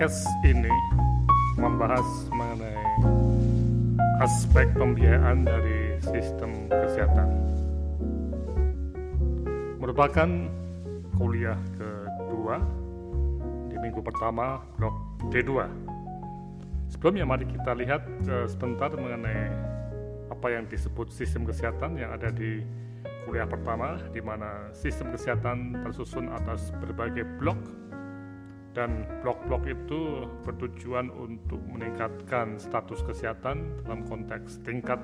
[0.00, 0.72] podcast ini
[1.60, 2.80] membahas mengenai
[4.24, 7.28] aspek pembiayaan dari sistem kesehatan.
[9.76, 10.48] Merupakan
[11.20, 12.64] kuliah kedua
[13.68, 14.96] di minggu pertama blok
[15.28, 15.68] D2.
[16.88, 19.52] Sebelumnya mari kita lihat uh, sebentar mengenai
[20.32, 22.64] apa yang disebut sistem kesehatan yang ada di
[23.28, 27.60] kuliah pertama di mana sistem kesehatan tersusun atas berbagai blok
[28.70, 35.02] dan blok-blok itu bertujuan untuk meningkatkan status kesehatan dalam konteks tingkat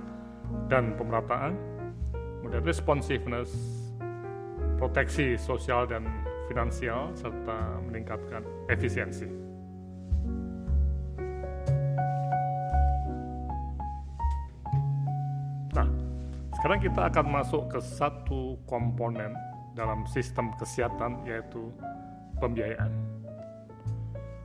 [0.71, 1.59] dan pemerataan,
[2.39, 3.51] kemudian responsiveness,
[4.79, 6.07] proteksi sosial dan
[6.47, 9.27] finansial, serta meningkatkan efisiensi.
[15.75, 15.89] Nah,
[16.55, 19.35] sekarang kita akan masuk ke satu komponen
[19.75, 21.69] dalam sistem kesehatan yaitu
[22.39, 23.06] pembiayaan.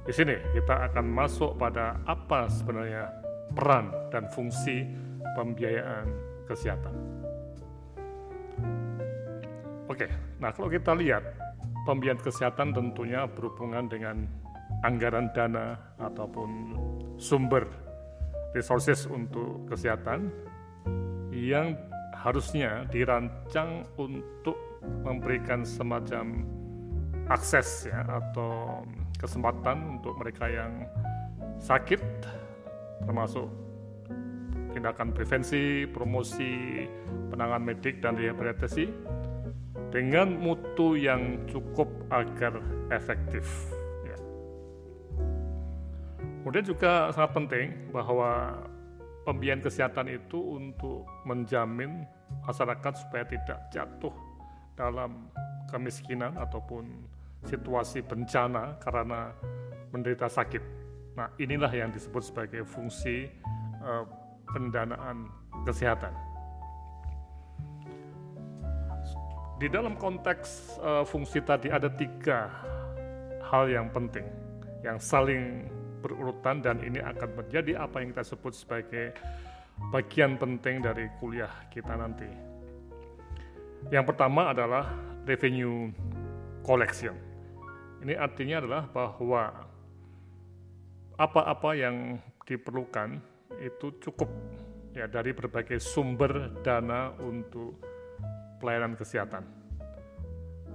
[0.02, 3.06] Di sini kita akan masuk pada apa sebenarnya
[3.54, 4.88] peran dan fungsi
[5.38, 6.10] pembiayaan
[6.50, 6.96] kesehatan.
[9.86, 10.08] Oke,
[10.40, 11.22] nah kalau kita lihat
[11.86, 14.26] pembiayaan kesehatan tentunya berhubungan dengan
[14.82, 16.50] anggaran dana ataupun
[17.22, 17.68] sumber
[18.58, 20.32] resources untuk kesehatan
[21.30, 21.78] yang
[22.18, 24.58] harusnya dirancang untuk
[25.06, 26.46] memberikan semacam
[27.30, 28.84] akses ya atau
[29.22, 30.90] kesempatan untuk mereka yang
[31.62, 32.02] sakit
[33.06, 33.46] termasuk
[34.74, 36.88] tindakan prevensi, promosi,
[37.30, 38.90] penanganan medik dan rehabilitasi
[39.92, 42.58] dengan mutu yang cukup agar
[42.90, 43.44] efektif.
[44.08, 44.18] Ya.
[46.42, 48.64] Kemudian juga sangat penting bahwa
[49.28, 52.08] pembiayaan kesehatan itu untuk menjamin
[52.48, 54.16] masyarakat supaya tidak jatuh
[54.80, 55.28] dalam
[55.70, 56.88] kemiskinan ataupun
[57.46, 59.34] situasi bencana karena
[59.92, 60.64] menderita sakit.
[61.18, 63.28] Nah, inilah yang disebut sebagai fungsi
[63.84, 64.08] uh,
[64.48, 65.28] pendanaan
[65.68, 66.14] kesehatan.
[69.62, 72.50] Di dalam konteks uh, fungsi tadi ada tiga
[73.46, 74.26] hal yang penting
[74.82, 75.70] yang saling
[76.02, 79.14] berurutan dan ini akan menjadi apa yang kita sebut sebagai
[79.94, 82.26] bagian penting dari kuliah kita nanti.
[83.94, 84.90] Yang pertama adalah
[85.30, 85.94] revenue
[86.66, 87.31] collection.
[88.02, 89.44] Ini artinya adalah bahwa
[91.22, 92.18] apa-apa yang
[92.50, 93.22] diperlukan
[93.62, 94.26] itu cukup
[94.98, 97.78] ya dari berbagai sumber dana untuk
[98.58, 99.46] pelayanan kesehatan.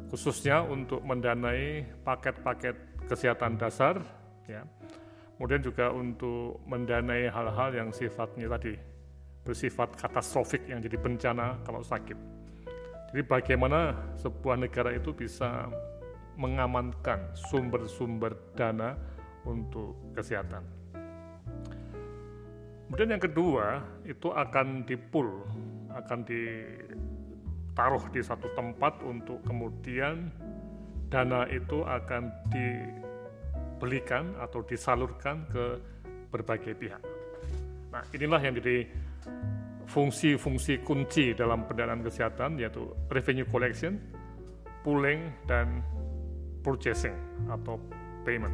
[0.06, 2.78] Khususnya untuk mendanai paket-paket
[3.10, 3.98] kesehatan dasar
[4.46, 4.62] ya.
[5.36, 8.78] Kemudian juga untuk mendanai hal-hal yang sifatnya tadi
[9.44, 12.16] bersifat katastrofik yang jadi bencana kalau sakit.
[13.12, 15.68] Jadi bagaimana sebuah negara itu bisa
[16.36, 18.96] mengamankan sumber-sumber dana
[19.48, 20.62] untuk kesehatan.
[22.86, 25.42] Kemudian yang kedua itu akan dipul,
[25.90, 30.30] akan ditaruh di satu tempat untuk kemudian
[31.10, 35.82] dana itu akan dibelikan atau disalurkan ke
[36.30, 37.02] berbagai pihak.
[37.90, 38.86] Nah inilah yang jadi
[39.86, 43.98] fungsi-fungsi kunci dalam pendanaan kesehatan yaitu revenue collection,
[44.82, 45.82] pooling, dan
[46.66, 47.14] purchasing
[47.46, 47.78] atau
[48.26, 48.50] payment.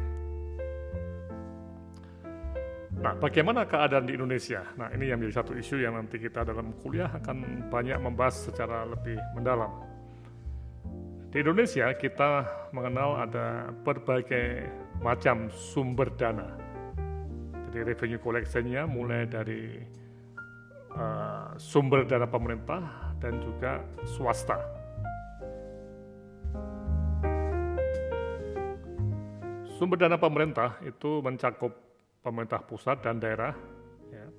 [2.93, 4.61] Nah, bagaimana keadaan di Indonesia?
[4.77, 8.85] Nah, ini yang menjadi satu isu yang nanti kita dalam kuliah akan banyak membahas secara
[8.85, 9.73] lebih mendalam.
[11.33, 14.69] Di Indonesia kita mengenal ada berbagai
[15.01, 16.53] macam sumber dana.
[17.73, 19.81] Jadi revenue collection-nya mulai dari
[20.93, 24.82] uh, sumber dana pemerintah dan juga swasta.
[29.83, 31.75] Sumber dana pemerintah itu mencakup
[32.23, 33.51] pemerintah pusat dan daerah.
[34.15, 34.31] Ya.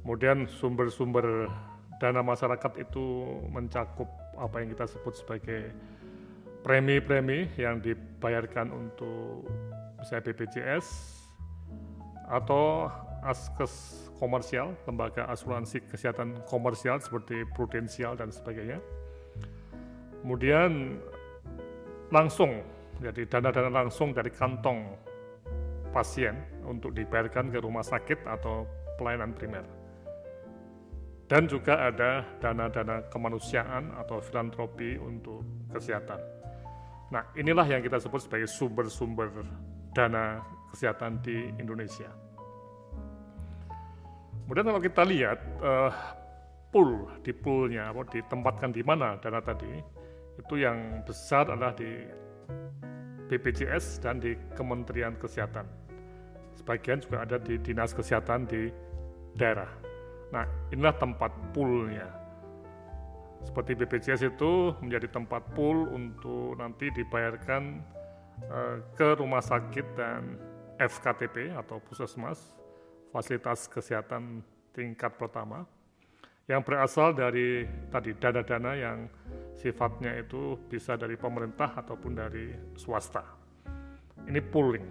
[0.00, 1.52] Kemudian sumber-sumber
[2.00, 4.08] dana masyarakat itu mencakup
[4.40, 5.76] apa yang kita sebut sebagai
[6.64, 9.44] premi-premi yang dibayarkan untuk
[10.00, 10.88] misalnya BPJS
[12.32, 12.88] atau
[13.28, 18.80] askes komersial, lembaga asuransi kesehatan komersial seperti prudensial dan sebagainya.
[20.24, 20.96] Kemudian
[22.08, 22.71] langsung
[23.02, 24.94] jadi dana-dana langsung dari kantong
[25.90, 28.64] pasien untuk dibayarkan ke rumah sakit atau
[28.96, 29.66] pelayanan primer.
[31.26, 36.20] Dan juga ada dana-dana kemanusiaan atau filantropi untuk kesehatan.
[37.12, 39.28] Nah, inilah yang kita sebut sebagai sumber-sumber
[39.92, 40.40] dana
[40.72, 42.08] kesehatan di Indonesia.
[44.44, 45.92] Kemudian kalau kita lihat uh,
[46.72, 49.72] pool di poolnya, ditempatkan di mana dana tadi,
[50.36, 51.88] itu yang besar adalah di
[53.30, 55.66] BPJS dan di Kementerian Kesehatan.
[56.56, 58.68] Sebagian juga ada di Dinas Kesehatan di
[59.36, 59.68] daerah.
[60.32, 62.08] Nah, inilah tempat poolnya.
[63.42, 67.82] Seperti BPJS itu menjadi tempat pool untuk nanti dibayarkan
[68.46, 70.38] uh, ke rumah sakit dan
[70.78, 72.54] FKTP atau puskesmas,
[73.10, 75.66] fasilitas kesehatan tingkat pertama,
[76.50, 78.98] yang berasal dari tadi dana-dana yang
[79.56, 83.22] sifatnya itu bisa dari pemerintah ataupun dari swasta.
[84.28, 84.86] Ini pooling.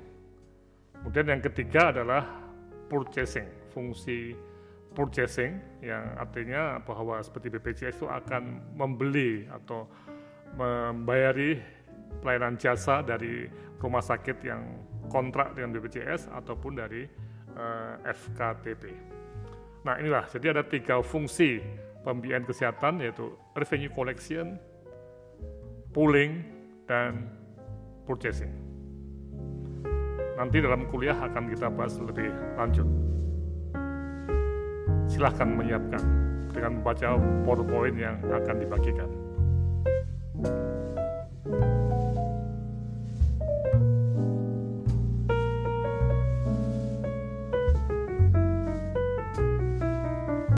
[1.02, 2.24] Kemudian yang ketiga adalah
[2.86, 4.38] purchasing, fungsi
[4.92, 9.88] purchasing yang artinya bahwa seperti BPJS itu akan membeli atau
[10.60, 11.58] membayari
[12.20, 13.48] pelayanan jasa dari
[13.80, 14.62] rumah sakit yang
[15.08, 17.08] kontrak dengan BPJS ataupun dari
[17.56, 18.84] eh, FKTP.
[19.82, 21.64] Nah inilah, jadi ada tiga fungsi
[22.02, 24.58] pembiayaan kesehatan yaitu revenue collection,
[25.94, 26.46] pooling,
[26.90, 27.30] dan
[28.06, 28.52] purchasing.
[30.36, 32.88] Nanti dalam kuliah akan kita bahas lebih lanjut.
[35.06, 36.02] Silahkan menyiapkan
[36.50, 39.10] dengan membaca PowerPoint yang akan dibagikan.
[41.42, 41.81] thank you